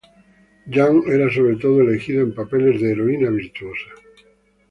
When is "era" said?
1.09-1.31